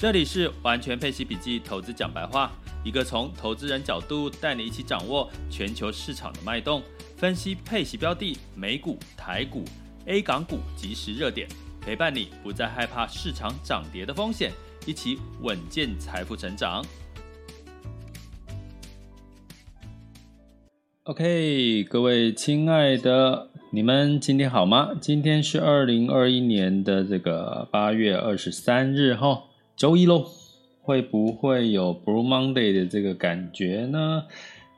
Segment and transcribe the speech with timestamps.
[0.00, 2.50] 这里是完全配息笔记投资讲白话，
[2.82, 6.82] 一个从投资人角度带你一起掌握全球市场的脉动，
[7.18, 9.62] 分析配息标的、美股、台股、
[10.06, 11.46] A 港股即时热点。
[11.82, 14.52] 陪伴你不再害怕市场涨跌的风险，
[14.86, 16.82] 一起稳健财富成长。
[21.02, 24.92] OK，各位亲爱的，你们今天好吗？
[24.98, 29.42] 今天是二零二一年的这个八月二十三日，哈，
[29.80, 30.26] 周一喽。
[30.82, 34.24] 会不会有 Blue Monday 的这个感觉呢？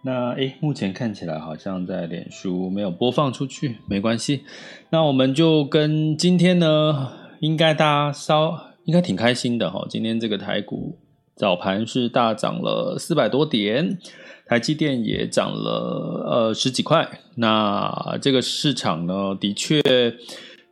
[0.05, 4.45] 那诶，目前看起来好像在脸书没有播放出去，没关系。
[4.91, 7.11] 那我们就跟今天呢，
[7.41, 9.85] 应该大家稍应该挺开心的哈。
[9.91, 10.97] 今天这个台股
[11.35, 13.99] 早盘是大涨了四百多点，
[14.47, 17.09] 台积电也涨了呃十几块。
[17.35, 19.83] 那这个市场呢，的确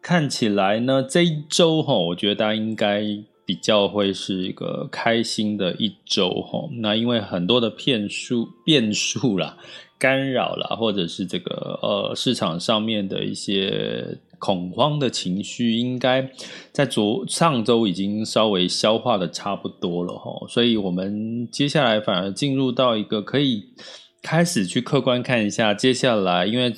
[0.00, 3.04] 看起来呢，这一周哈，我觉得大家应该。
[3.50, 9.56] 比较会是一个开心的一周哈，那因为很多的变数、变数啦、
[9.98, 16.30] 干扰啦，或者是这个呃市场上面的一些恐慌的情绪，应该
[16.70, 23.64] 在昨上周已经稍微消化的差不多了哈，所以我们接下来反而进入到一个可以
[24.22, 26.72] 开始去客观看一下接下来，因为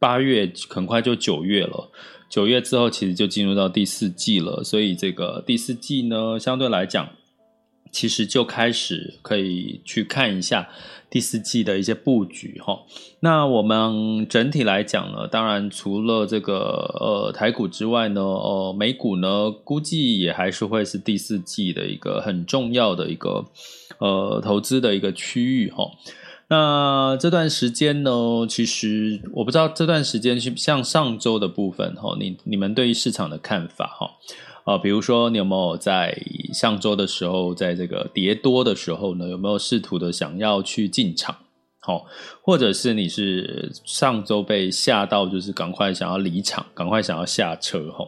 [0.00, 1.88] 八月很快就九月了。
[2.28, 7.08] 九月之后，其实就进入到第四季了，所以这个第四季呢，相对来讲，
[7.92, 10.68] 其实就开始可以去看一下
[11.08, 12.80] 第四季的一些布局哈。
[13.20, 16.54] 那我们整体来讲呢，当然除了这个
[17.00, 23.44] 呃台股之外呢，呃美股呢，估计也还是会是第四季的一个很重要的一个
[23.98, 25.84] 呃投资的一个区域哈。
[26.48, 34.10] 那这段时间呢，其实我不知道这段时间像上周的部分哈，你你们对于市场的看法哈
[34.64, 36.16] 啊，比如说你有没有在
[36.54, 41.36] 上周的时候，在这个跌多的时候呢，有没有试图的想要去进场？
[41.80, 42.06] 好，
[42.42, 48.06] 或者是你是上周被吓到，就是赶快想要离场，赶快想要下车哈？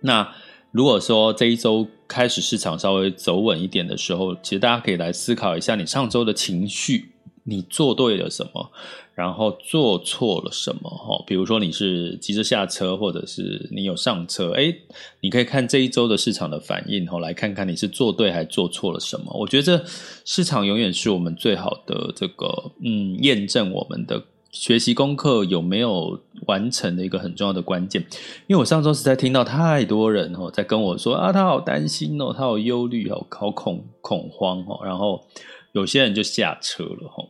[0.00, 0.32] 那
[0.70, 7.17] 如果说这一周开始市场稍微走稳一点的时候，其实大家可以来思考一下你上周的情绪。
[7.48, 8.70] 你做对了什么，
[9.14, 10.90] 然后做错了什么？
[10.90, 14.82] 哈，比如说你是急着下车，或者是你有上车，诶，
[15.22, 19.32] 你可以看这一周的市场的反应，哈，来看看你是做对还做错了什么。
[19.32, 19.84] 我觉得这
[20.26, 24.22] 市场永远是我们最好的这个，嗯，验证我们的
[24.52, 28.04] 学习功课有没有完成的一个很重要的关键。
[28.46, 35.26] 因为我上周实在听到太多人哦在跟我说啊，他好担心哦，他好忧虑，好好恐恐慌哦，然后
[35.72, 37.24] 有些人就下车了，哈。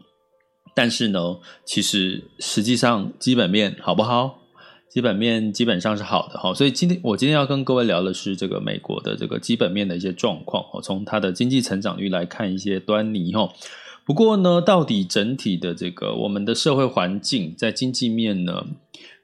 [0.79, 4.39] 但是呢，其实实际上基本面好不好？
[4.89, 13.53] 基本面基本上是好的哈，所以今天我今天要跟各位聊的是这个美国的这个基本面的一些状况哦，从它的经济成长率来看一些端倪哈。
[14.07, 18.65] 不过呢，到底整体的这个我们的社会环境在经济面呢，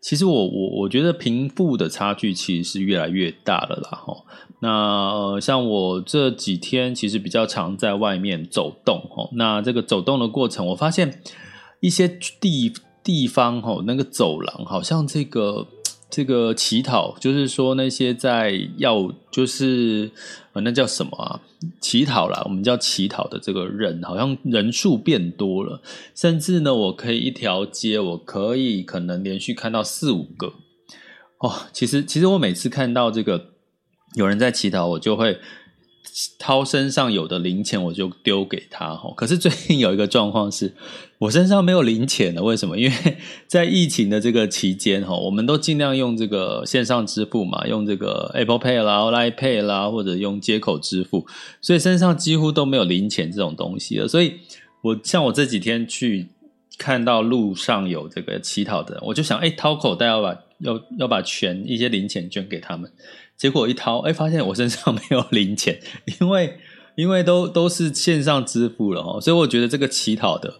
[0.01, 4.25] 其实我我我觉得贫富的差距其实是越来越大了啦哈。
[4.61, 11.23] 那，像我这几天其实比较常在外面走动哈，那这个走动的过程，我发现。
[11.85, 12.09] 一些
[12.41, 12.73] 地
[13.03, 15.67] 地方吼，那个走廊好像这个
[16.09, 20.11] 这个乞讨，就是说那些在要就是
[20.55, 21.43] 呃那叫什么啊？
[21.83, 25.83] 乞讨啦，我们叫乞讨的这个人，好像人数变多了，
[26.15, 30.55] 甚至呢，我可以一条街，我可以可能连续看到四五个。
[31.41, 33.51] 哦，其实其实我每次看到这个
[34.15, 35.39] 有人在乞讨，我就会。
[36.39, 38.95] 掏身上有的零钱，我就丢给他。
[39.17, 40.73] 可是最近有一个状况是，
[41.19, 42.43] 我身上没有零钱了。
[42.43, 42.79] 为什么？
[42.79, 43.17] 因为
[43.47, 51.27] 在疫情的这个期间，哈，我们都尽量用这个线上支付嘛，用这个 Apple Pay 啦、Line Pay 啦，或者用接口支付，
[51.61, 54.07] 所以身上几乎都没有零钱这种东西了。
[54.07, 54.35] 所以
[54.83, 56.29] 我像我这几天去
[56.79, 62.91] 看到路上有这个乞讨的，我就想，哎，掏口袋要把要要把钱一些零钱捐给他们。
[63.45, 65.79] 结果一掏，哎，发现我身上 没有零钱，
[66.19, 66.57] 因为
[66.95, 70.55] 因为都都是线上支付了哦，所以我觉得这个乞讨的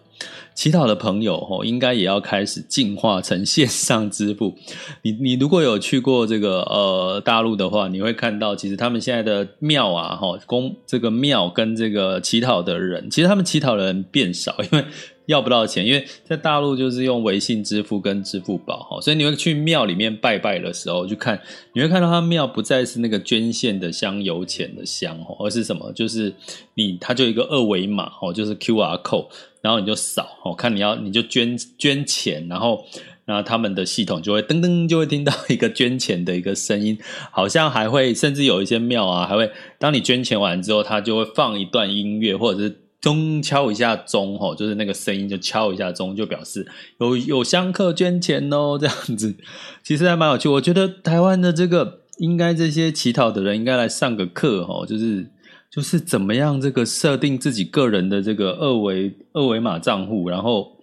[0.53, 4.53] 乞讨的朋友哦，应该也要开始进化成线上支付。
[5.01, 14.85] 你你如果有去过这个呃大陆的话，你会看到其实他们现在的庙啊，哈，公这个庙跟这个乞讨的人，其实他们乞讨的人变少，因为。
[15.25, 21.41] 要不到钱，因为在大陆就是用微信支付跟支付宝哈，所以你会去庙里面拜拜的时候去看，
[21.73, 25.91] 你会看到他庙不再是那个捐献的香油钱的香哦，而是什么？
[25.93, 26.33] 就是
[26.75, 29.27] 你它就一个二维码哦，就是 QR code，
[29.61, 32.85] 然后你就扫哦，看你要你就捐捐钱，然后
[33.25, 36.97] 那他们的系统就会噔噔就会听到一个捐钱的一个声音，
[37.31, 42.81] 好像还会甚至有一些庙啊还会当你捐钱完之后，它就会放一段音乐或者是。
[43.05, 46.65] 钟敲一下钟，吼，就是那个声音，就敲一下钟，就表示
[46.99, 49.35] 有有香客捐钱哦， 这样子，
[49.83, 50.49] 其实还蛮有趣。
[50.49, 55.29] 我觉得台湾的这个，应该这些乞讨的人应该来上个课，吼，就是
[55.69, 60.74] 就是怎么样这个设定自己个人的这个二维二维码账户，然后。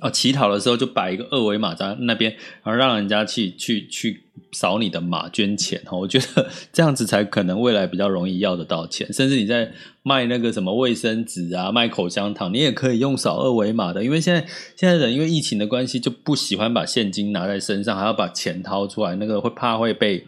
[0.00, 2.30] 啊，乞讨的时候就摆一个二维码在那边，
[2.62, 5.96] 然后让人家去去去扫你的码捐钱哈。
[5.96, 9.12] 我觉得 这样子才可能未来比较容易要得到钱。
[9.12, 9.72] 甚至你在
[10.02, 14.04] 卖那个什么卫生纸啊、卖口香糖，你也可以用扫二维码的。
[14.04, 14.46] 因为现在
[14.76, 20.26] 现在人因为疫情的关系，就不喜欢把现金拿在身上，还要把钱掏出来，那个会怕会被，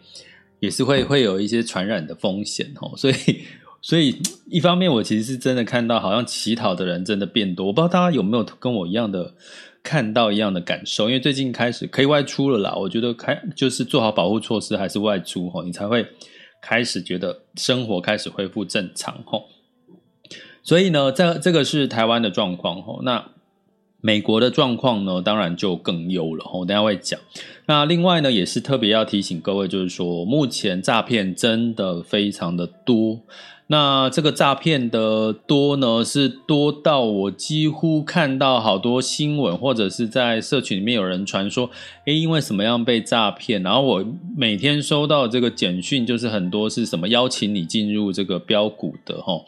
[0.61, 2.97] 也是会会有一些传染的风险哦。
[2.97, 3.15] 所以。
[3.81, 4.21] 所以，
[4.51, 7.67] 一方面我其实是真的看到，好像乞讨的人真的变多。
[7.69, 9.35] 我不知道大家有没有跟我一样的
[9.85, 11.09] 看到一样的感受？
[11.09, 16.05] 因为最近开始可以外出了啦，我觉得开就是做好保护措施，还是外出吼，你才会
[16.61, 19.45] 开始觉得生活开始恢复正常吼。
[20.65, 23.01] 所以呢，这这个是台湾的状况吼。
[23.03, 23.31] 那
[24.01, 26.65] 美国的状况呢，当然就更优了吼。
[26.65, 27.19] 等下会讲。
[27.67, 33.21] 那另外呢，也是特别要提醒各位，就是说目前诈骗真的非常的多。
[33.71, 41.69] 那这个诈骗的多呢，是多到我几乎看到好多新闻，或者是在社群里面有人传说，
[42.07, 43.63] 诶，因为什么样被诈骗？
[43.63, 44.05] 然后我
[44.35, 49.45] 每天收到这个简讯，就是很多是什么邀请你进入这个标股的吼，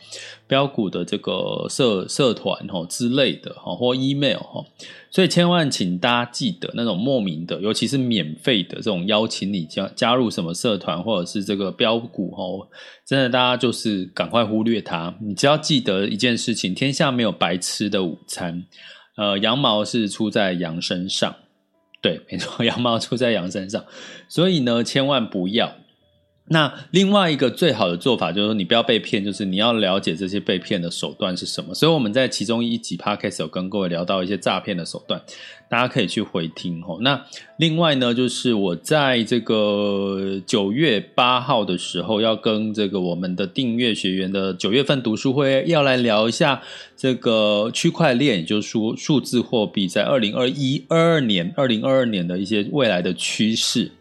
[0.51, 4.65] 标股的这个社社团哈之类的哈，或 email 哈。
[5.13, 12.67] 所以千万请大家记得，那种莫名的，尤其是免费的这种邀请你加加入什么社团或者是这个标股哦，
[13.07, 15.15] 真的大家就是赶快忽略它。
[15.21, 18.65] 你只要记得一件事情：天下没有白吃的午餐。
[19.17, 21.35] 呃，羊毛是出在羊身上，
[22.01, 23.85] 对，没错， 羊毛出在羊身上。
[24.29, 25.80] 所以呢，千万不要。
[26.53, 31.73] 那另外一个最好的做法就是说，你不要被骗，就是你要了解这些被骗的手段是什么。
[31.73, 35.23] 所以我们在其中一集 Podcast 有跟各位聊到一些诈骗的手段，
[35.71, 37.01] 大家可以去回听齁。
[37.01, 37.25] 那
[37.59, 46.61] 另外呢，就是我在这个九月八号的时候，要跟这个我们的订阅学员的九月份读书会，要来聊一下
[46.97, 53.93] 这个区块链，也就是说数字货币在二零二一、二二年、二零二二年的一些未来的趋势。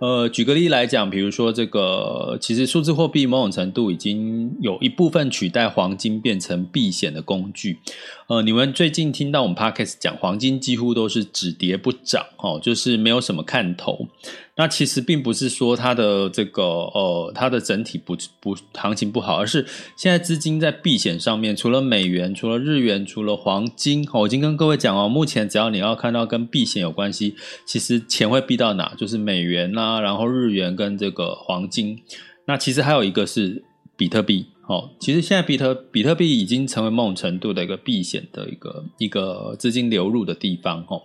[0.00, 7.80] 呃，举个例来讲，比如说这个，其实数字货币某种程度已经有一部分取代黄金，变成避险的工具。
[8.28, 14.08] 呃，你们最近听到我们 Podcast 讲黄金，几乎都是只跌不涨，哦，就是没有什么看头。
[14.56, 19.64] 那其实并不是说它的这个呃，它的整体不不行情不好，而是
[19.96, 32.02] 现在资金在避险上面，除了美元、除了日元、除了黄金，我已经跟各位讲哦，目前只要你要看到跟避险有关系，其实钱会避到哪，就是美元啦，然后日元跟这个黄金。
[32.46, 33.62] 那其实还有一个是
[33.96, 41.02] 比特币，哦，其实现在比特比特币已经成为某种程度的一个避险的一个一个资金流入的地方，哦。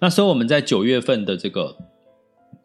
[0.00, 1.74] 那所以我们在九月份的这个。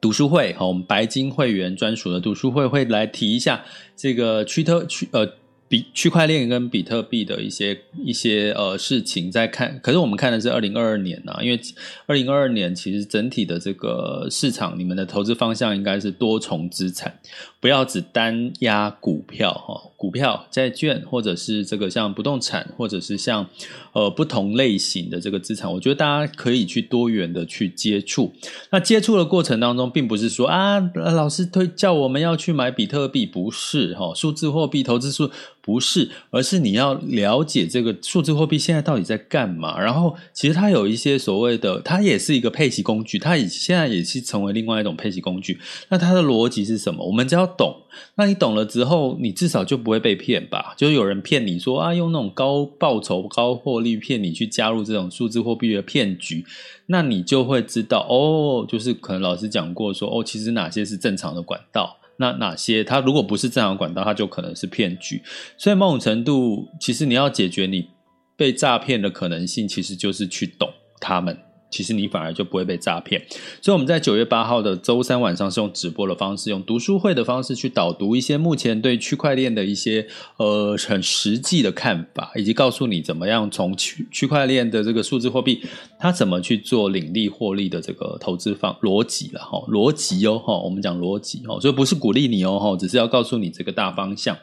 [0.01, 3.65] 读书会，哦，我们白金会员专属的读书会会来提一下
[3.97, 5.29] 这个区特区呃
[5.69, 11.59] 比区块链跟比特币的一些一些呃事情在看，可是我们看的是二零二二年呐、啊，因为
[12.07, 17.19] 二零二二年其实整体的这个市场，你们的投资方向应该是多重资产，
[17.59, 23.47] 不要只单押股票哈，股票、债券或者是这个像不动产，或者是像
[23.93, 28.33] 呃不同类型的这个资产，我觉得大家可以去多元的去接触。
[28.71, 35.29] 那接触的过程当中，并不是说啊，老师推叫我们要去买比特币，不是哈，数字货币投资数。
[35.69, 39.79] 不是，而是你要了解这个数字货币现在到底在干嘛。
[39.79, 45.59] 然后，其实它有一些所谓的，它也是一个配息工具，它也现在也是成为另外一种配息工具。
[45.89, 47.05] 那它的逻辑是什么？
[47.05, 47.83] 我们只要懂，
[48.15, 50.73] 那你懂了之后，你至少就不会被骗吧？
[50.75, 56.43] 就有人骗你说啊，用那种高报酬、高获利骗你去加入这种数字货币的骗局，
[56.87, 61.98] 那你就会知道哦，就是可能老师讲过说哦，其实哪些是正常的管道。
[62.19, 62.83] 那哪些？
[62.83, 65.23] 它如果不是正常管道，它就可能是骗局。
[65.57, 67.87] 所以某种程度，其实你要解决你
[68.35, 71.37] 被诈骗的可能性，其实就是去懂他们。
[71.69, 73.21] 其实你反而就不会被诈骗，
[73.61, 80.07] 所以我们在九月八号的周三晚上是用直播的方式，用读书会的方式去导读一些目前对区块链的一些
[80.37, 85.61] 呃很实际的看法，以及告诉你怎么样从区区块链的这个数字货币，
[85.99, 94.35] 它怎么去做领利获利的这个投资方逻辑了哈，逻辑哦哈，我们讲逻辑哦，所以不是鼓励你哦哈，只是要告诉你这个大方向。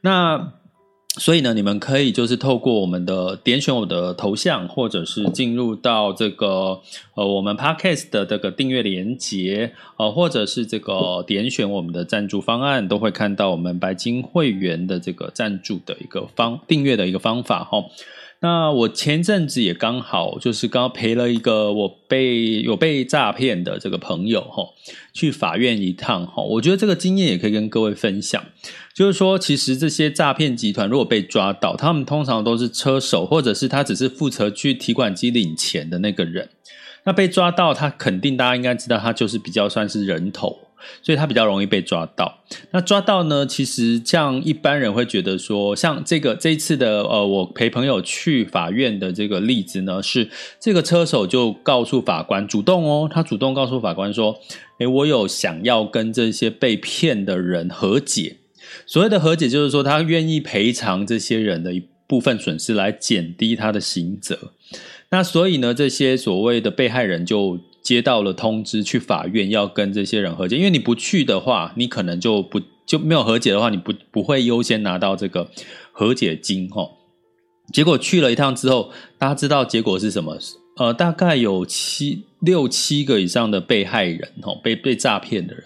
[0.00, 0.54] 那。
[1.18, 6.80] 所以呢，你们可以就是透过我们的点选我的头像，或者是进入到这个
[7.14, 17.84] 呃我们 Podcast 的这个订阅连接，呃，或者是这个点选我们的赞助方案，都会看到我们白金会员的这个赞助的一个方订阅的一个方法哈。
[18.40, 24.64] 那我前阵子也刚好就是刚陪了一个我被有被诈骗的这个朋友哈，
[25.12, 28.42] 去法院一趟哈，我觉得这个经验也可以跟各位分享。
[28.94, 36.48] 就是说，其实这些诈骗集团如果被抓到，他们通常都是车手，或者是他只是负责去提款机领钱的那个人。
[37.04, 40.58] 那被抓到，他肯定大家应该知道，他就是比较算是人头。
[41.00, 42.40] 所以他比较容易被抓到。
[42.72, 43.46] 那抓到呢？
[43.46, 54.36] 其实像一般人会觉得说，像这个这一次的呃，我陪朋友去法院的这个例子呢，是这个车手就告诉法官，主动哦，他主动告诉法官说
[54.80, 58.38] ：“诶，我有想要跟这些被骗的人和解。”
[58.86, 64.52] 所谓的和解，就是说他愿意赔偿这些人的一部分损失，来减低他的刑责。
[65.10, 67.58] 那所以呢，这些所谓的被害人就。
[67.82, 75.50] 接到了通知，去法院要跟这些人和解，因为你不去的话，你可能就不就没有和解的话，你不不会优先拿到这个
[75.90, 76.88] 和解金哈。
[77.72, 80.38] 结果去了一趟之后，大家知道结果是什么？
[80.76, 85.64] 呃，大概有七六七个以上的被害人哈，被被诈骗的人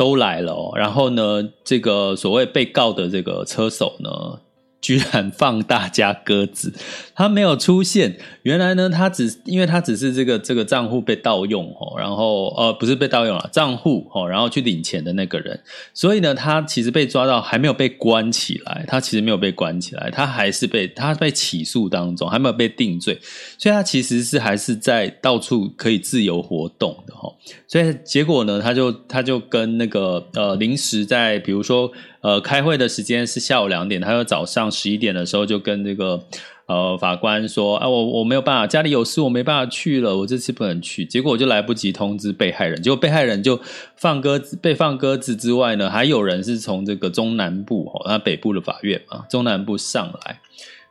[0.00, 0.72] 都来了哦。
[0.76, 4.40] 然后呢，这个所谓被告的这个车手呢，
[4.80, 6.72] 居然放大家鸽子，
[7.14, 8.16] 他没有出现。
[8.42, 15.60] 原来呢，他只因为他只是这个这个账户被盗用哦，然后呃不是被盗用了账户哦，然后去领钱的那个人，
[15.92, 23.18] 所以呢，他其实被抓到还没有被关起来，他其实没有被关起来，他还是被他被起诉当中，还没有被定罪，
[23.58, 27.30] 所以他其实是还是在到处可以自由活动的哈。
[27.68, 31.92] 所以结果呢，他就他就跟那个呃临时在比如说。
[32.20, 36.22] 呃，开会的时间是下午两点，他说早上十一点的时候就跟这个
[36.66, 43.58] 呃法官说：“啊，我我没有办法，家里有事，我没办法去了，我这次不能去。”结果我就来不及通知被害人，结果被害人就
[43.96, 50.40] 放鸽子，被放鸽子之外呢，还有人是从这个中南部哦，那北部的法院嘛，中南部上来。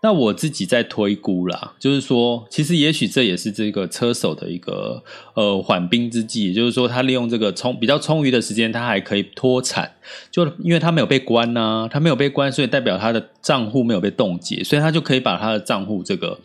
[0.01, 5.03] 那我自己在推估啦，就是说，其实也许这也是这个车手的一个
[5.34, 9.91] 呃缓兵之计，也就是说，他利用这个充比较充裕的时间，他还可以脱产，
[10.32, 16.39] 就因为他没有被关呐、他没有被关，所以代表他的账户没有被冻结，所以他就可以把他的账户这个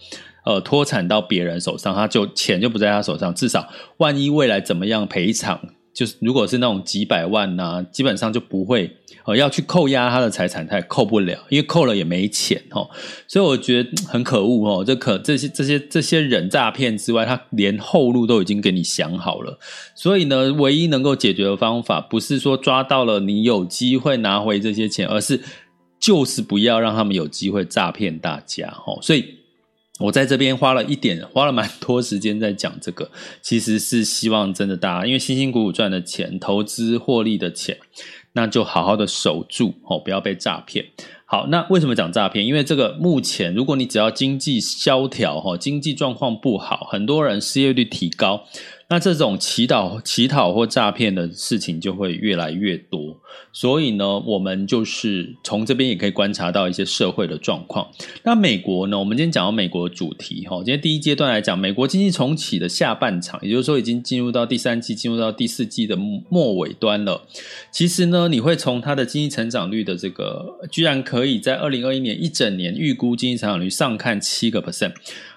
[0.45, 3.69] 呃脱产到别人手上，他就钱就不在他手上，至少
[3.99, 5.61] 万一未来怎么样赔偿。
[5.95, 8.91] 就是如果是那种几百万呐、啊，基本上就不会
[9.25, 12.91] 呃要去扣押他的财产，他也扣不了，因为扣了也没钱哦。
[13.29, 19.59] 所以我觉得很可恶哦，这可这些这些这些人诈骗之外，他连后路都已经给你想好了。
[19.95, 25.41] 所以呢，唯一能够解决的方法，不是说抓到了你有机会拿回这些钱，而是
[26.01, 28.99] 就是不要让他们有机会诈骗大家哦。
[29.01, 29.34] 所以。
[30.01, 33.11] 我在这边花了一点，花了蛮多时间在讲这个，
[33.41, 37.79] 其实是希望真的大家，因为辛辛苦苦赚的钱，投资获利的钱，
[38.33, 40.87] 那就好好的守住哦，不要被诈骗。
[41.27, 42.45] 好，那为什么讲诈骗？
[42.45, 48.45] 因为这个目前，如果你只要经济萧条哈，经济状况不好，很多人失业率提高，
[48.89, 53.19] 那这种祈祷、乞讨或诈骗的事情就会越来越多。
[53.53, 57.89] 所以呢，我们就是从这边也可以观察到一些社会的状况。
[58.23, 58.99] 那美国呢？
[58.99, 67.23] 我们今天讲到美国的主题哈，今天第一阶段来讲，美国经济重启的下半场，也就是说已经进入到第三季、进入到第四季的末尾端了。
[67.71, 74.93] 其实呢，你会从它的经济成长率的这个，居然可以在二零二一年一整年预估经济成长率上看七个 percent。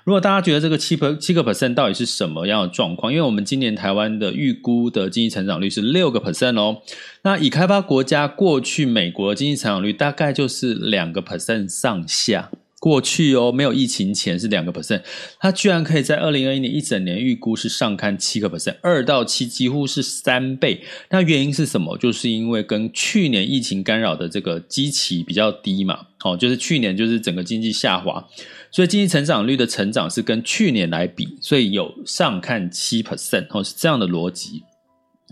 [0.08, 3.12] 如果大家觉得这个七个七个 percent 到底是什么样的状况？
[3.12, 6.82] 因为我们今年台湾的预估的经济成长率是六个 percent 哦。
[7.24, 12.50] 那已开发国家过去美国的经济成长率大概就是两个 percent 上下。
[12.80, 15.02] 过去哦，没有疫情前是两个 percent，
[15.40, 20.84] 它居然可以在二零二一年一整年预估是上看七个 percent，二到七几乎是三倍。
[21.10, 21.98] 那原因是什么？
[21.98, 26.06] 就是因为跟去年疫情干扰的这个基期比较低嘛。
[26.24, 28.24] 哦，就是去年就是整个经济下滑。
[28.72, 34.64] 所以经济成长率的成长是跟去年来比，所以有上看七 percent 哦，是这样的逻辑。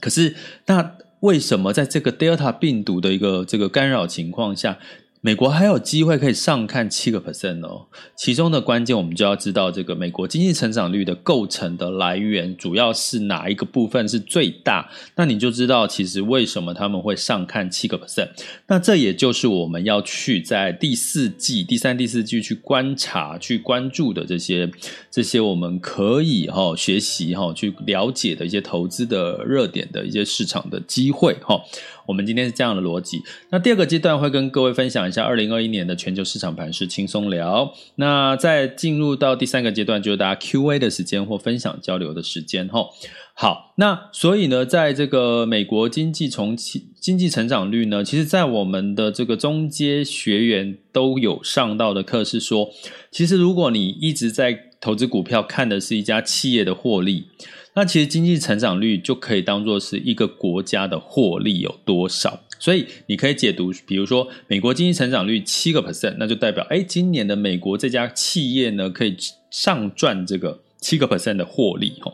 [0.01, 4.77] 可是，那为什么在这个 Delta 病毒的一个这个干扰情况下，
[5.25, 14.87] 美国还有机会可以上看七个 percent 哦，其中的关键我们就要知道这个美国经济成长率的构成的来源，主要是哪一个部分是最大？
[15.15, 18.29] 那你就知道其实为什么他们会上看七个 percent。
[18.67, 24.69] 那这也就是我们要去在第四季、第三、第四季去观察、去关注的这些
[25.09, 31.59] 这些我们可以哈学习哈去了解的一些投资的热点的一些市场的机会哈。
[32.05, 33.21] 我们今天是这样的逻辑。
[33.49, 37.73] 那第二个阶段会跟各位分享一下二零二一年的全球市场盘势轻松聊。
[37.95, 42.67] 那在进入到第三个阶段，就是大家 Q&A 的时间或分享交流的时间。
[42.69, 42.89] 吼，
[43.37, 52.69] 好，那所以呢，在这个美国经济重启、经济成长率呢，其实，在我们的这个中阶学员都有上到的课是说，
[53.11, 57.25] 其实如果你一直在投资股票，看的是一家企业的获利。
[57.73, 69.17] 那其实经济成长率就可以当做是一个国家的获利有多少，所以你可以解读，比如说美国经济成长率七个 percent，那就代表，哎，今年的美国这家企业呢，可以
[69.51, 72.13] 上赚这个七个 percent 的获利，吼。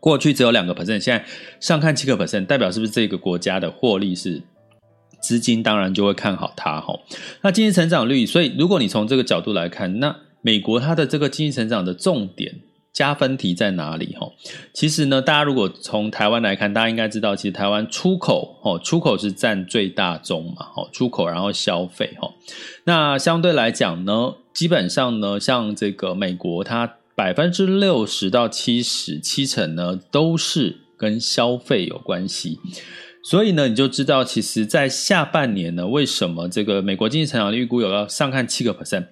[0.00, 1.24] 过去只有两个 percent，现在
[1.60, 4.42] 上看七个 percent，代表是不是这个国家的获利是
[5.20, 7.00] 资金当然就会看好它，吼。
[7.42, 12.62] 那经济成长率，所以如果你从这个角度来看，那美国它的这个经济成长的重点。
[12.92, 14.16] 加分题在哪里？
[14.18, 14.32] 哈，
[14.74, 22.28] 其实呢，大家如果从台湾来看，大家应该知道，其实台湾出口，哦，出口是占最大宗嘛，哦，出口然后消费，哈，
[22.84, 32.58] 那相对来讲呢，基本上呢，像这个美国，它百分之六十到七十七成呢，都是跟消费有关系，
[33.22, 39.08] 所以呢，你就知道，其实，在下半年呢，为什么这个美国经济成长率预估有要上看七个 percent？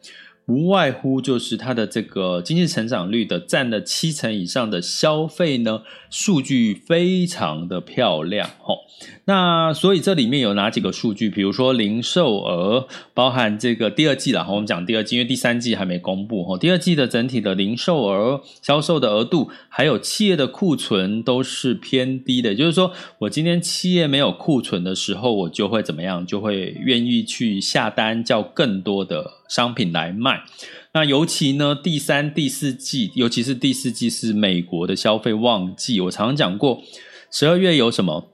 [0.48, 8.78] 无外乎就是它的这个经济成长率的占了七成以上的消费呢，数据非常的漂亮哦。
[9.26, 11.28] 那所以这里面有哪几个数据？
[11.28, 16.56] 比如说零售额，包含这个第二季啦，我们讲第二季，因为第三季还没公布吼。
[16.56, 22.50] 第二季的整体的零售额、销售的额度，还有企业的库存都是偏低的。
[22.50, 26.26] 也就是说，我今天企业没有库存的时候，我就会怎么样？
[26.26, 30.42] 就会愿意去下单叫更多的商品来卖。
[30.92, 36.00] 那尤其呢，第三、第四季，尤其是第四季是美国的消费旺季。
[36.02, 36.82] 我常常讲过，
[37.30, 38.30] 十二月有什么？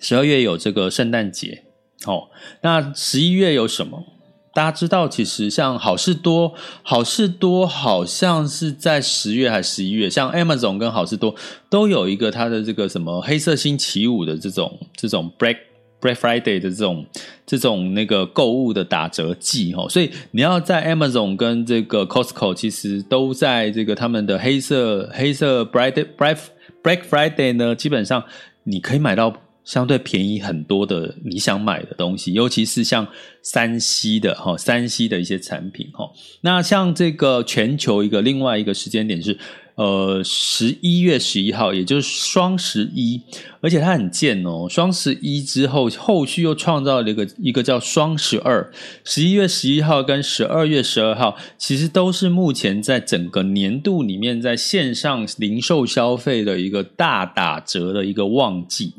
[0.00, 1.64] 十二月有这个圣诞节，
[2.06, 2.28] 哦，
[2.62, 4.04] 那十一月有什么？
[4.52, 11.34] 大家知道，其实像好事多，好事多好像是在十月还是十一月，像 Amazon 跟好事多
[11.68, 15.56] 都有一个它的这个什么黑色星期五的这种这种 Black
[16.00, 17.06] Black Friday 的这种
[17.46, 26.38] 这种那个购物的打折季，哦，所以你要在 Amazon 跟这个 Costco 其实都在这个他们的黑色黑色 Black Black
[26.82, 28.24] Black Friday 呢，基本上
[28.64, 29.34] 你可以买到。
[29.62, 33.06] 相对便宜很多的你想买的东西，尤其是像
[33.44, 36.10] 3C 的哈 3C 的一些产品哈。
[36.40, 39.38] 那像这个全球一个另外一个时间点是。
[39.80, 43.22] 呃，十一月十一号，也就是双十一，
[43.62, 44.66] 而且它很贱哦。
[44.68, 48.70] 双十一之后，后续又创造了一个一个叫双十二。
[49.04, 58.92] 十一月十一号跟十二月十二号，其实都是目前在整个年度里面，在线上零售消费的一个大打折的一个旺季。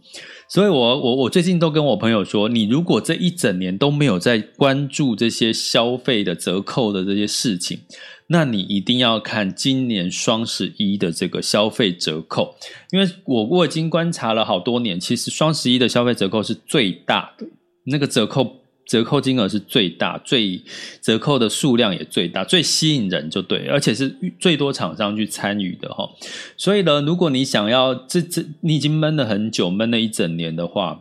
[0.51, 7.79] 所以我，我我最近都跟我朋友说，你如果这一整年都没有在关注这些消费的折扣的这些事情。
[8.27, 12.53] 那你一定要看今年双十一的这个消费折扣，
[12.91, 17.47] 因为我我已经观察了好多年，其实双十一的消费折扣是最大的，
[17.85, 18.61] 那个折扣
[18.91, 20.62] 折扣金额是最大，最
[21.01, 26.10] 折扣的数量也最大，最吸引人就对，而且是最多厂商去参与的哈。
[26.58, 30.99] 所以呢，如果你想要这这你已经闷了很久，闷了一整年的话，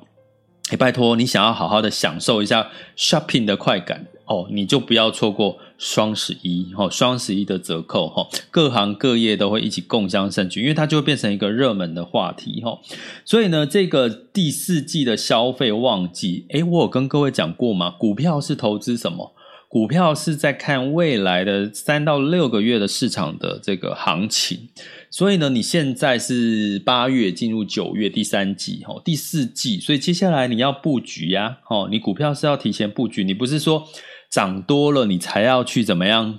[0.69, 5.59] 哎，拜托你想要好好的享受一下 shopping 的快感哦，你就不要错过。
[5.77, 12.79] 双十一哈，双十一的折扣哈，各行各业都会一起共襄盛举，因为它就会变成一个热门的话题哈。
[13.25, 17.91] 所以呢，这个第四季的消费旺季，诶，我有跟各位讲过吗？
[17.99, 19.35] 股票是投资什么？
[19.69, 24.69] 股票是在看未来的三到六个月的市场的这个行情。
[25.09, 33.89] 所以呢，你现在是八月进入九月第三季哈，第四季，所以接下来你要布局呀，哦，你股票是要提前布局，你不是说。
[34.31, 36.39] 涨多了，你才要去怎么样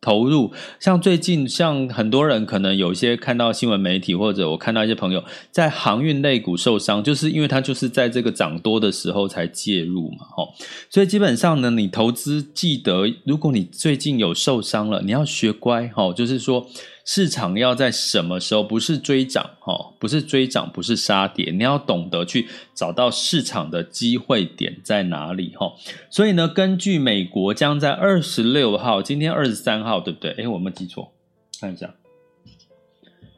[0.00, 0.52] 投入？
[0.78, 10.52] 像最近，像很多人可能有一些看到新闻媒体，或者我看到一些朋友在航运类股受伤，就是因为他就是在这个涨多的时候才介入嘛，吼。
[10.90, 16.66] 所以基本上呢，你投资记得，如果你最近有受伤了，你要学乖，吼，就是说。
[17.04, 18.62] 市场要在什么时候？
[18.62, 21.52] 不是追涨，哈，不是追涨，不是杀跌。
[21.52, 25.74] 你要懂得去找到市场的机会点在哪里，哈。
[26.08, 30.30] 所以呢，根据美国将在二十六号，今天二十三号，对不对？
[30.32, 31.12] 诶，我没记错，
[31.60, 31.94] 看一下。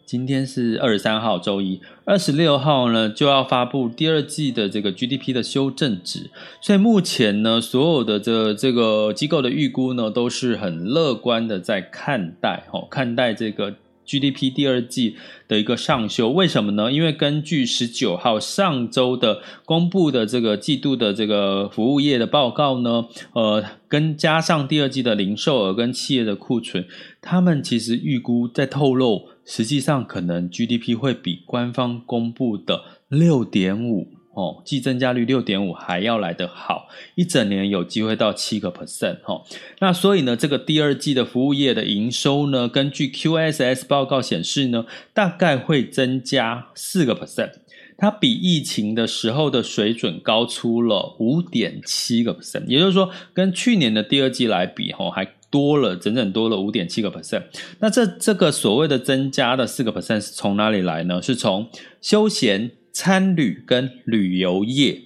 [0.06, 13.74] 今天是二十三号周一，二十六号呢就要发布第二季的这个 GDP 的修正值，所以目前呢，所有的这这个机构的预估呢都是很乐观的在看待，哦，看待这个
[14.06, 15.16] GDP 第二季
[15.48, 16.30] 的一个上修。
[16.30, 16.92] 为什么呢？
[16.92, 26.86] 因为根据十九号上周的公布的这个季度的这个服务业的报告呢，呃，跟加上第二季的零售额跟企业的库存，
[27.20, 29.28] 他们其实预估在透露。
[29.44, 39.42] 实际上，可能 GDP 会比官方公布的六点五哦，季增加率六点五还要来得好，一整年有机会到七个 percent 哈。
[39.78, 47.52] 那所以呢，这个第二季的服务业的营收呢，根据 QSS 报告显示呢，大概会增加四个 percent，
[47.96, 55.26] 它比疫情的时候的水准高出了五点七个 percent，也就是说，跟去年的第二季来比，哈，还。
[55.48, 57.40] 多了整整多了五点七个 percent，
[57.78, 61.22] 那这这个所谓的增加的四个 percent 是从哪里来呢？
[61.22, 61.70] 是从
[62.02, 65.02] 休闲、餐旅跟旅游业。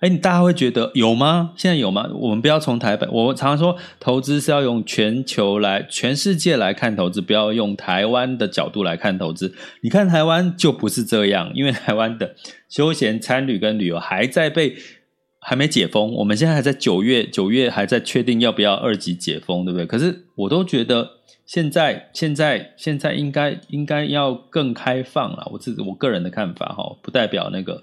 [0.00, 1.52] 哎，你大家会觉得有吗？
[1.56, 2.10] 现在有吗？
[2.12, 9.54] 我们不要从台北，我们常常说投资是要用全球来、全世界来看投资，不要用台湾的角度来看投资。
[9.82, 12.34] 你看台湾就不是这样，因为台湾的
[12.68, 14.76] 休闲、餐旅跟旅游还在被。
[15.40, 19.86] 还没解封，我们现在还在九月，九月还在确定要不要二级解封，对不对？
[19.86, 21.10] 可是我都觉得
[21.46, 25.48] 现在现在现在应该应该要更开放了。
[25.52, 27.82] 我自己我个人的看法哈，不代表那个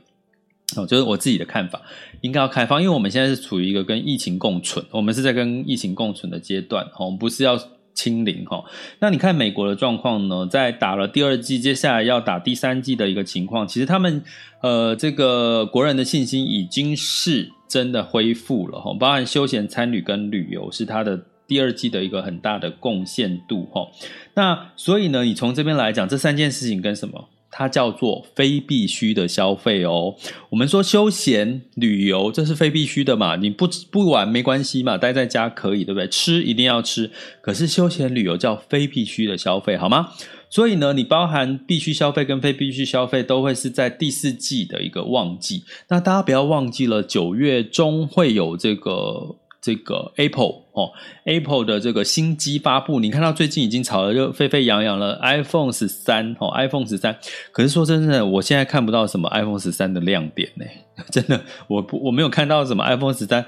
[0.76, 1.82] 哦，就是我自己的看法，
[2.22, 7.60] 应该要开放，因为我们现在是处于一个跟疫情共存，我们是在跟疫情共存的阶段，我们不是要。
[7.95, 8.63] 清零哈，
[8.99, 10.45] 那你看美国的状况呢？
[10.45, 14.21] 在打了第二季，接下来要打第三季的一个情况，其实他们
[14.62, 23.88] 呃，这个国人的信心已经是真的恢复了哈，包含休闲、餐旅跟旅游是他的第二季的一个很大的贡献度哈。
[24.34, 27.29] 那所以呢，你从这边来讲，这三件事情跟什么？
[27.58, 30.13] 它叫做非必需的消费哦。
[30.50, 33.38] 我们说休闲旅游，这是非必需的嘛？
[33.38, 36.06] 你不不玩没关系嘛，待在家可以，对不对？
[36.10, 40.10] 吃一定要吃，可是休闲旅游叫非必需的消费，好吗？
[40.50, 45.63] 所以呢，你包含必须消费跟非必需消费，都会是在第四季的一个旺季。
[45.88, 49.38] 那大家不要忘记了，九月中会有这个。
[49.65, 50.91] 这个 Apple 哦
[51.23, 55.19] ，Apple 的这个新机发布，你看到最近已经炒得就沸沸扬扬了。
[55.23, 57.17] iPhone 十三哦，iPhone 十三，
[57.51, 60.65] 可是说真的，我现在看不到什么 iPhone 十三的亮点呢。
[61.10, 63.43] 真的，我不我没有看到什么 iPhone 十三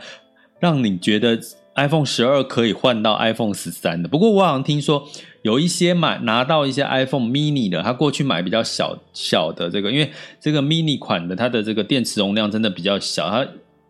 [0.60, 1.40] 让你觉得
[1.76, 4.10] iPhone 十二可以换到 iPhone 十三的。
[4.10, 5.08] 不过我好像听说
[5.44, 13.48] 有一些买拿到一些 iPhone mini 的，他过去买比较小小的这个，因为这个 mini 款的它的这个电池容量真的比较小，它。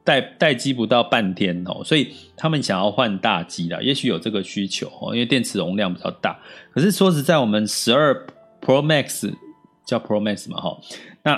[0.08, 6.40] 待待机不到半天哦，所以他们想要换大机啦，也许有这个需求哦，因为电池容量比较大。
[6.74, 8.16] 可是说实在，我们十二
[8.62, 9.30] Pro Max
[9.86, 10.78] 叫 Pro Max 嘛，哈，
[11.24, 11.38] 那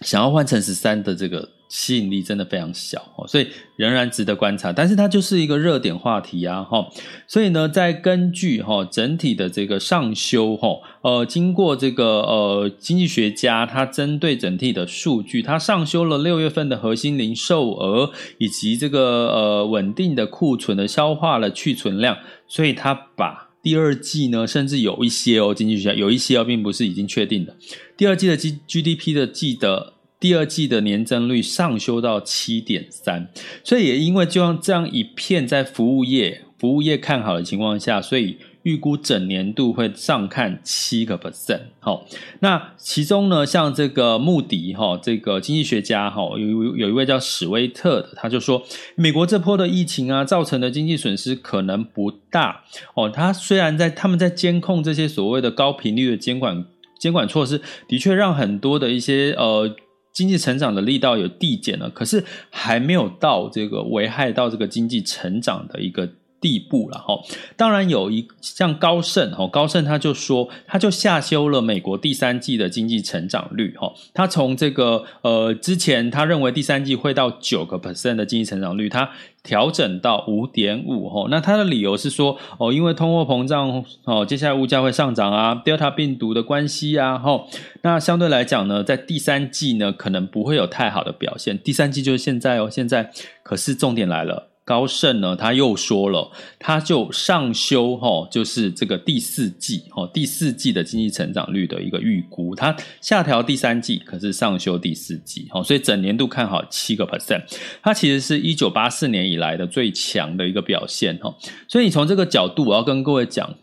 [0.00, 1.48] 想要换成十三的这个。
[1.68, 4.72] 吸引力真的非常小哦，所以仍然值得观察。
[4.72, 6.88] 但是它就是一个热点话题啊，哈。
[7.26, 10.68] 所以呢，在根据哈整体的这个上修哈，
[11.00, 27.56] 呃，经过这个呃经济学家他针对整体的数据，他上修了六月份的核心零售额以及这个呃稳定的库存的消化了去存量，所以他把第二季呢，甚至有一些哦经济学家有一些哦，并不是已经确定的
[27.96, 29.93] 第二季的 G GDP 的记得。
[30.24, 33.28] 第二季的年增率上修到七点三，
[33.62, 38.38] 所以也因为就像这样一片在服务业服务业看好的情况下，所以。
[38.64, 42.06] 预估整年度会上看七个 percent，好，
[42.40, 48.62] 那其中呢，像这个穆迪哈，这个经济学家哈，有有一位叫史威特的，他就说，
[48.94, 53.10] 美国这波的疫情啊，造成的经济损失可能不大哦。
[53.10, 56.64] 他虽然在他们在监控这些所谓的高频率的监管
[56.98, 59.76] 监管措施，的确让很多的一些呃
[60.14, 66.08] 经济成长的力道有递减了，可是还没有到这个危害到这个经济成长的一个。
[66.44, 67.18] 地步了哈，
[67.56, 79.08] 当然有一像高盛哈，高盛他就说，他就下修了美国第三季的经济成长率哈，他从这个呃之前他认为第三季会到九个 percent 的经济成长率，他
[79.42, 87.46] 调整到五点五哈，那他的理由是说哦，因为通货膨胀哦，接下来物价会上涨啊，Delta 病毒的关系啊哈，
[87.80, 93.10] 那相对来讲呢，在第三季呢可能不会有太好的表现，第三季就是现在哦，现在
[93.42, 94.50] 可是重点来了。
[94.64, 107.42] 高盛呢，他又说了，他就上修哈，就是这个第四季哈，第四季的经济成长率的一个预估，他下调第三季，可是上修第四季哈，所以整年度看好七个 percent，
[107.82, 111.36] 它其实是一九八四年以来的最强的一个表现哈，
[111.68, 113.54] 所以你从这个角度，我要跟各位讲，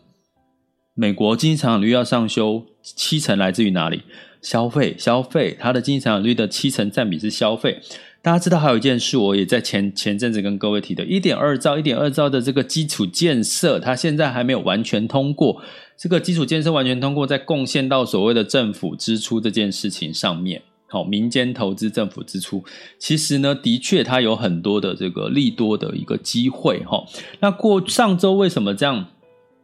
[0.94, 4.02] 美国经济成长率要上修七成，来自于哪里？
[4.40, 7.80] 消费，消费，它的经济成长率的七成占比是消费。
[8.22, 15.60] 大家知道还有一件事，我也在前前阵子跟各位提的，一点二兆、一点二兆的这个基础建设，它现在还没有完全通过。
[15.98, 22.62] 这个基础建设完全通过，再贡献到所谓的政府支出这件事情上面，好，民间投资、政府支出，
[22.96, 27.04] 其实呢，的确它有很多的这个利多的一个机会，哈。
[27.40, 29.06] 那过上周为什么这样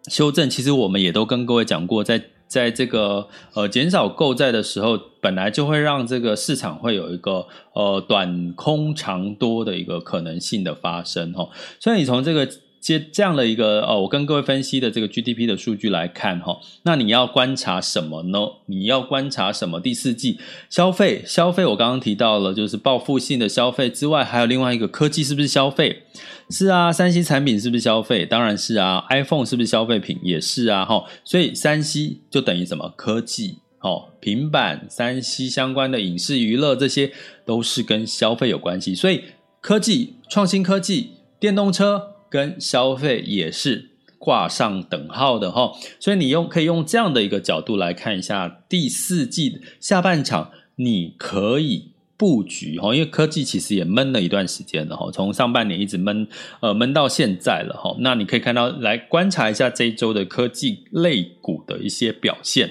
[0.09, 0.51] 修正？
[0.51, 2.21] 其实我们也都跟各位讲过，在。
[2.49, 12.49] 在这个呃减少购债的时候，本来就会让这个市场会有一个呃短空长多的一个可能性的发生哈，所以你从这个
[12.81, 18.38] 接这样的一个呃，我跟各位分析的这个 GDP 的数据来看哈，那你要观察什么呢？
[18.67, 19.81] 你要观察什么？
[19.81, 20.38] 第四季
[20.71, 26.05] 消费消费，我刚刚提到了，就是报复性的消费之外，还有另外一个科技是不是消费？
[26.51, 28.25] 是啊，三 C 产品是不是消费？
[28.25, 30.19] 当然是啊，iPhone 是不是消费品？
[30.23, 32.88] 也是啊，哈，所以三 C 就等于什么？
[32.97, 37.12] 科技，哦，平板、三 C 相关的影视娱乐，这些
[37.45, 38.95] 都是跟消费有关系。
[38.95, 39.25] 所以
[39.61, 45.73] 科技、创新科技、电动车跟消费也是挂上等号的哈。
[46.01, 51.93] 所以你用可以用这样的一个角度来看一下第四季下半场，你可以。
[52.19, 56.27] 布局哈，因为科技其实也闷了一段时间了哈，从上半年一直闷，
[56.59, 57.97] 呃，闷到现在了哈。
[58.01, 62.69] 那你可以看到，来观察一下这一周的科技类股的一些表现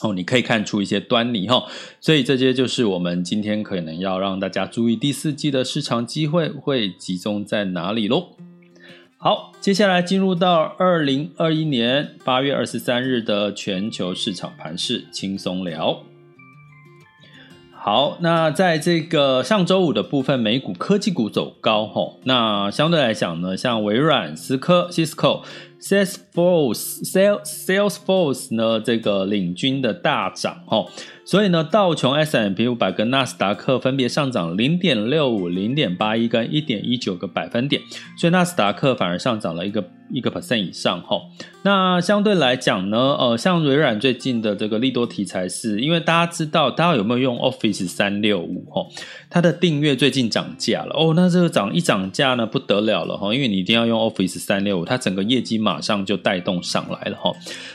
[0.00, 1.64] 哦，你可以看出一些端倪哈。
[2.00, 8.28] 所以这些就是我们今天可能要让大家注意第四季的市场机会会集中在哪里喽。
[9.20, 16.04] 好，接下来进入到二零二一年八月二十三日的全球市场盘势轻松聊。
[17.72, 25.42] 好，那在这个上周五的部分，美股科技股走高吼，那相对来讲呢，像微软、思科、Cisco、
[25.80, 30.86] Salesforce、Sales、Salesforce 呢，这个领军的大涨哦。
[31.24, 37.82] 所以呢，道琼 s m p 五百跟纳斯达克分别上涨零点六五、零点八一跟一点一九个百分点，
[38.16, 41.20] 所以纳斯达克反而上涨了一个一个 percent 以上哈。
[41.62, 48.86] 那相对来讲呢，呃，像微软最近的这个利多题材是，因为大家知道，大家有没有用 Office 三六五哈？
[49.30, 57.32] 它的订阅最近涨价了哦，那这个涨一涨价呢不得了了哈，因为你一定要用 Office 三六五，它整个业绩马上就带动上来了哈，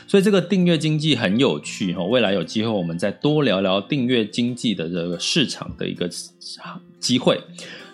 [0.08, 6.10] 所以这个订阅经济很有趣哈，未来有机会我们再多聊聊订阅经济的这个市场的一个
[6.98, 7.40] 机会。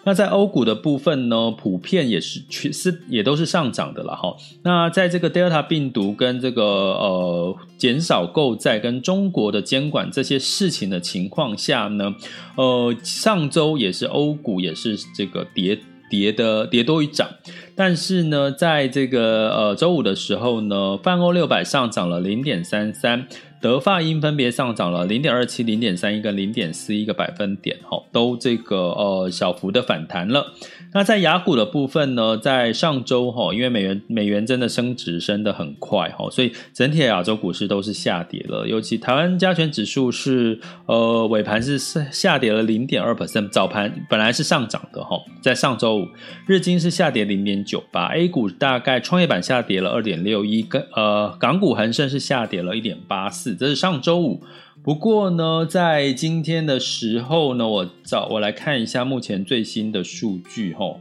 [0.04, 4.34] 那在欧股的部分呢，普遍也是趋势也都是上涨的了哈。
[4.62, 12.14] 那在这个 Delta 病毒跟这个呃减少购债跟中国的监管这些事情的情况下呢，
[12.56, 15.78] 呃上周也是欧股也是这个跌
[16.10, 17.28] 跌的跌多于涨，
[17.76, 23.26] 但是呢，在这个呃周五的时候呢，泛欧六百上涨了零点三三。
[23.60, 30.54] 德发英分别上涨了零点二七、零点三一跟零点四一个百分点，哈，都这个呃小幅的反弹了。
[30.92, 38.66] 那在雅股的部分呢，在上周哈，因为美元美元真的升值升得很快哈，所以整体亚洲股市都是下跌了。
[38.66, 46.08] 尤其台湾加权指数是呃尾盘是下跌了零点二 percent，早盘本来是上涨的哈，在上周五
[46.46, 54.42] 日经是下跌零点九八，A 股大概创业板下跌了二点六一，跟呃港股恒生是下跌了一点八四，这是上周五。
[54.82, 61.00] 不过呢，在今天的时候呢，我找我来看一下目前最新的数据吼，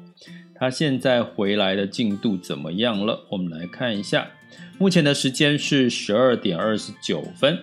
[0.53, 3.25] 它现在回来的进度怎么样了？
[3.29, 4.27] 我们来看一下，
[4.77, 7.59] 目前的时间是十二点二十九分。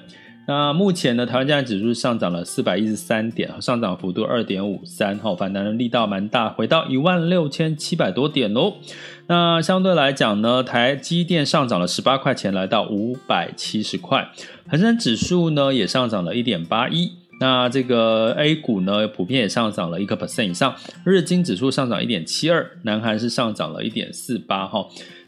[0.46, 8.74] 那目前呢，台湾加权指数上涨了四百一十三点，上涨幅度二点五三，哈，反弹的力道蛮大，回到一万六千七百多点喽。
[9.26, 14.30] 那相对来讲呢，台积电上涨了十八块钱，来到五百七十块。
[14.68, 17.10] 恒生指数呢也上涨了一点八一。
[17.40, 20.74] 那这个 A 股呢，普遍也上涨了一个 percent 以上。
[21.04, 24.86] 日经指数上涨一点七二，南韩是上涨了一点四八，哈。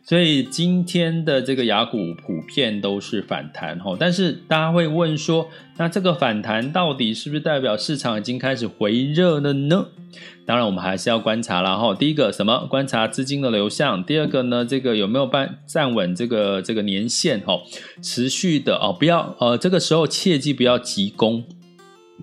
[0.08, 9.88] 所以今天的这个雅股普遍都是反弹吼，但是大家会问说，那这个反弹到底是不是代表市场已经开始回热了呢？
[10.46, 11.94] 当然，我们还是要观察了吼。
[11.94, 12.66] 第一个什么？
[12.70, 14.02] 观察资金的流向。
[14.02, 17.64] 第二个呢，这个有没有办站稳这个这个年线吼，
[18.00, 21.44] 持续的哦，不要呃，这个时候切记不要急攻。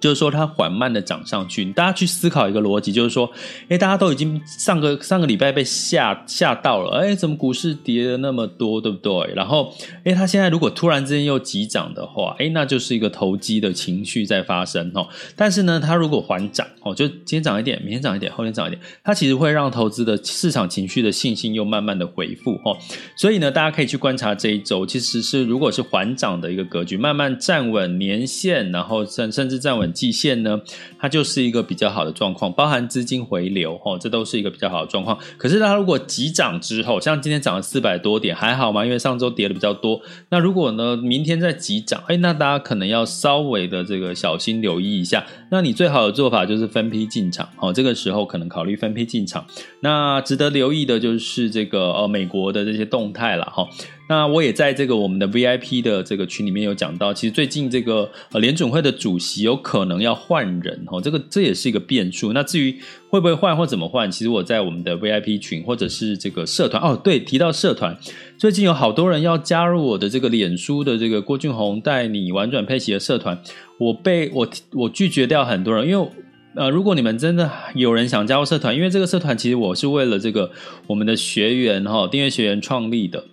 [0.01, 1.65] 就是说，它缓慢的涨上去。
[1.71, 3.31] 大家去思考一个逻辑，就是说，
[3.69, 9.33] 哎，大家都已经上个上个礼拜被吓吓到了，哎，怎么股市跌了那么多，对不对？
[9.33, 15.07] 然后，哎，它现在如果突然之间又急涨的话，哎，那就是一个投机的情绪在发生哦。
[15.35, 22.77] 但是呢，它如果缓涨哦，就今天涨一点，明天涨一点，后天涨一点，它其实会让投资的市场情绪的信心又慢慢的恢复哦。
[23.15, 29.84] 所以呢，大家可以去观察这一周，其实是如果是缓涨的一个格局，慢慢站稳年线，然后甚甚至站稳。
[29.93, 30.61] 季线呢，
[30.99, 35.17] 它就是一个比较好的状况，包含资金回流哦，这都是一个比较好的状况。
[35.37, 38.85] 可是它如果急涨之后，像今天涨了四百多点，还好吗？
[38.85, 40.01] 因为上周跌的比较多。
[40.29, 45.25] 那如果呢，明天再急涨，哎，那大家可能要稍微的这个小心留意一下。
[45.51, 49.45] 那你最好的做法就是分批进场哦，这个时候可能考虑分批进场。
[49.81, 53.67] 那值得留意的就是这个呃美国的这些动态了哈。
[54.07, 62.31] 那我也在这个我们的 VIP 的这个群里面有讲到，其实最近这个呃联准会的主席有可能要换人哦，这个这也是一个变数。
[62.31, 62.77] 那至于
[63.09, 67.97] 会不会换或怎么换，其实我在我们的 VIP 群或者是这个社团哦，对，提到社团，
[68.37, 73.41] 最近有好多人要加入我的这个脸书的这个郭俊宏带你玩转配奇的社团，
[73.79, 76.07] 我被我我拒绝掉很多人，因为
[76.53, 80.51] 呃，如果你们真的有人想加入社团，因为这个社团其实我是为了这个
[80.85, 83.23] 我们的学员哈订阅学员创立的。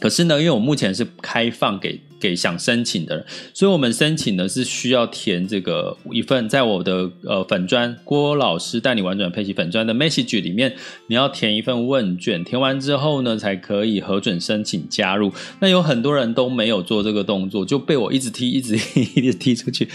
[0.00, 10.74] 可是呢，因为我目前是开放给给想申请的人，所以我们申请呢是需要填这个一份，在我的呃粉专郭老师带你玩转配奇粉专的 message 里面，
[11.06, 15.32] 你要填一份问卷，填完之后呢才可以核准申请加入。
[15.60, 19.88] 那有很多人都没有做这个动作，就被我一直踢，一直踢，一直踢出去。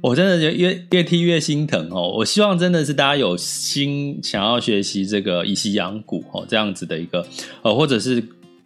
[0.00, 2.12] 我真的就越越踢越心疼哦。
[2.16, 7.24] 我希望真的是大家有心想要学习这个以息养股哦，这样子的一个
[7.62, 8.22] 呃，或者是。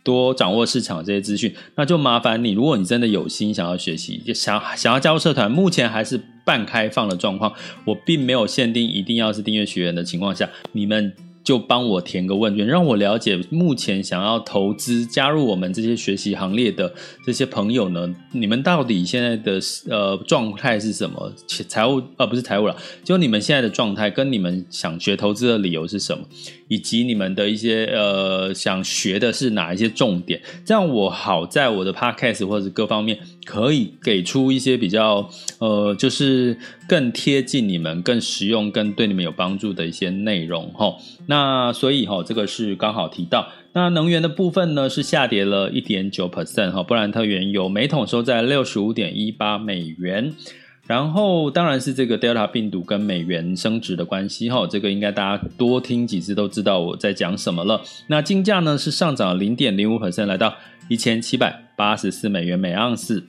[0.09, 2.53] 多掌握市场这些资讯，那就麻烦你。
[2.53, 7.53] 如果你真的有心想要学习，想想要加入社团，目前还是半开放的状况，
[7.85, 11.13] 我并没有限定一定要是订阅学员的情况下，你们。
[11.49, 16.93] 就帮我填个问卷，让我了解目前想要投资加入我们这些学习行列的
[17.25, 19.59] 这些朋友呢，你们到底现在的
[19.89, 21.33] 呃状态是什么？
[21.67, 26.23] 财务呃不是财务了，就你们现在的状态跟你们想学投资的理由是什么，
[26.69, 35.27] 以及你们的一些呃想学的是哪一些重点，这样我好在我的 podcast 或者各方面可以给出一些比较
[35.59, 36.55] 呃就是
[36.87, 40.95] 更贴近你们、更实用、更对你们有帮助的一些内容齁。
[41.25, 43.49] 那所以哈，这个是刚好提到。
[43.73, 50.35] 那能源的部分呢，是下跌了一点九 percent 哈，布兰特原油每桶收在六十五点一八美元。
[50.87, 57.81] 然后当然是这个 Delta 病毒跟美元升值的关系哈，这个应该大家多听几次都知道我在讲什么了。
[58.09, 60.55] 那金价呢是上涨零点零五 percent，来到
[60.89, 63.27] 一千七百八十四美元每盎司。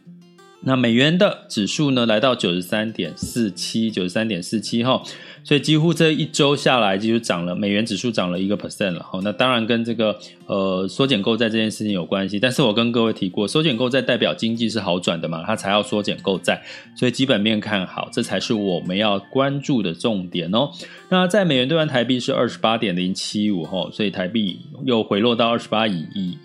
[0.62, 5.02] 那美元的指数呢来到九十三点四七，九十三点四七哈。
[5.50, 9.02] 所以几乎这一周下来，几乎涨了，美元指数涨了一个 percent 了。
[9.02, 12.40] 好，那当然跟这个呃缩减购债这件事情有关系。
[12.40, 16.62] 但是我跟各位提过，缩减购债代表经济是好转的嘛，它才要缩减购债。
[16.96, 20.70] 所以基本面看好，这才是我们要关注的重点哦。
[21.10, 26.38] 那在美元兑换台币是二十八点零七五吼，所以台币又回落到二十八以以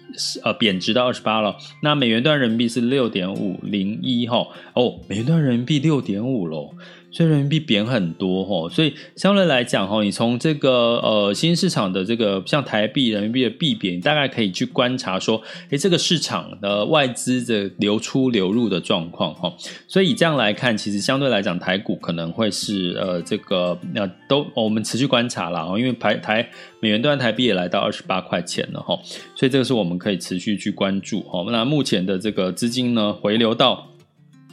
[0.42, 1.54] 呃贬值到二十八了。
[1.82, 6.70] 那美元兑人民币是六点五零一吼，哦，美元兑人民币六点五喽。
[7.14, 19.54] 所以人民币贬很多吼，所以相对来讲吼，你从这个呃新兴市场的这个像台币、人民币的币贬，大概可以去观察说，诶，这个市场的外资的流出流入的状况哈。
[19.86, 26.50] 所以以这样来看，其实相对来讲，台股可能会是呃这个那都我们持续观察啦，因为台台
[26.80, 28.98] 美元兑台币也来到二十八块钱了哈，
[29.36, 31.44] 所以这个是我们可以持续去关注哈。
[31.52, 33.93] 那目前的这个资金呢，回流到。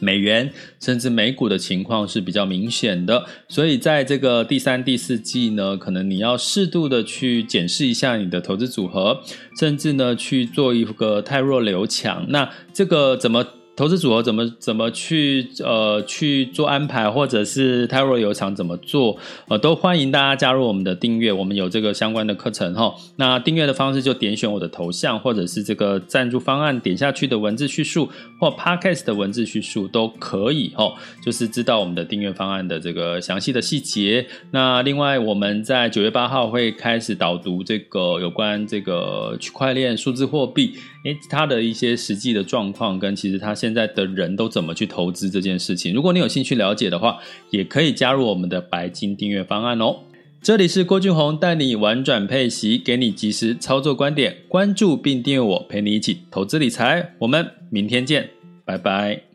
[0.02, 9.22] 美元甚至美股的情况是比较明显的，所以在这个第三、第四季呢，可能你要适度的去检视一下你的投资组合，
[9.58, 12.26] 甚至呢去做一个太弱留强。
[12.30, 13.46] 那这个怎么？
[13.76, 19.18] 投资组合怎么怎么去呃去做安排，或者是汰弱留强怎么做？
[19.48, 22.94] 呃，都欢迎大家加入我们的订阅，我们有这个相关的课程哈。
[23.16, 28.10] 那订阅的方式就点选我的头像，或者是这个赞助方案点下去的文字叙述，
[28.40, 30.94] 或 Podcast 的文字叙述都可以哈。
[31.24, 34.28] 就是知道我们的订阅方案的这个详细的细节。
[34.52, 40.74] 那另外我们在九月八号会开始导读这个有关这个区块链数字货币。
[41.04, 47.20] 诶，它的一些实际的状况跟其实它现在的人都怎么去投资这件事情，如果你有兴趣了解的话，
[47.52, 49.98] 也可以加入我们的白金订阅方案哦。
[50.42, 57.14] 这里是郭俊宏带你玩转配息，给你及时操作观点，关注并订阅我，陪你一起投资理财。
[57.20, 58.32] 我们明天见，
[58.66, 59.31] 拜拜。